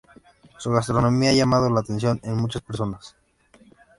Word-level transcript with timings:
Su 0.57 0.71
gastronomía 0.71 1.29
ha 1.29 1.33
llamado 1.33 1.69
la 1.69 1.81
atención 1.81 2.19
de 2.23 2.31
muchas 2.31 2.63
personas. 2.63 3.15